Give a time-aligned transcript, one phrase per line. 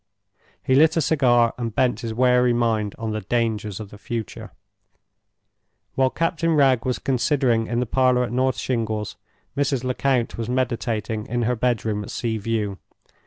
[0.63, 4.49] He lit a cigar, and bent his wary mind on the dangers of the future.
[5.93, 9.15] While Captain Wragge was considering in the parlor at North Shingles,
[9.55, 9.83] Mrs.
[9.83, 12.79] Lecount was meditating in her bedroom at Sea View.